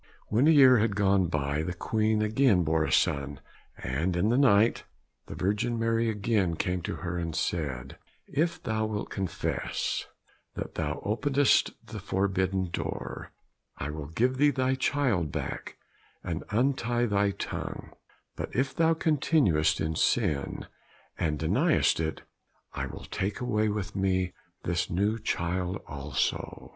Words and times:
When 0.29 0.47
a 0.47 0.49
year 0.49 0.79
had 0.79 0.95
gone 0.95 1.27
by 1.27 1.61
the 1.61 1.75
Queen 1.75 2.23
again 2.23 2.63
bore 2.63 2.83
a 2.83 2.91
son, 2.91 3.39
and 3.77 4.15
in 4.15 4.29
the 4.29 4.37
night 4.39 4.83
the 5.27 5.35
Virgin 5.35 5.77
Mary 5.77 6.09
again 6.09 6.55
came 6.55 6.81
to 6.81 6.95
her, 6.95 7.19
and 7.19 7.35
said, 7.35 7.99
"If 8.25 8.63
thou 8.63 8.87
wilt 8.87 9.11
confess 9.11 10.07
that 10.55 10.73
thou 10.73 11.01
openedst 11.05 11.73
the 11.85 11.99
forbidden 11.99 12.71
door, 12.71 13.31
I 13.77 13.91
will 13.91 14.07
give 14.07 14.37
thee 14.37 14.49
thy 14.49 14.73
child 14.73 15.31
back 15.31 15.77
and 16.23 16.43
untie 16.49 17.05
thy 17.05 17.29
tongue; 17.29 17.91
but 18.35 18.55
if 18.55 18.79
you 18.79 18.95
continuest 18.95 19.79
in 19.79 19.95
sin 19.95 20.65
and 21.19 21.37
deniest 21.37 21.99
it, 21.99 22.23
I 22.73 22.87
will 22.87 23.05
take 23.11 23.39
away 23.39 23.69
with 23.69 23.95
me 23.95 24.33
this 24.63 24.89
new 24.89 25.19
child 25.19 25.77
also." 25.85 26.69